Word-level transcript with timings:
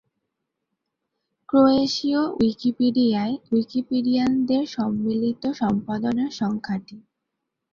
ক্রোয়েশীয় 1.49 2.21
উইকিপিডিয়ায় 2.37 3.35
উইকিপিডিয়ানদের 3.51 4.63
সম্মিলিত 4.67 5.43
সম্পাদনার 5.53 6.31
সংখ্যা 6.31 6.77
টি। 6.87 6.97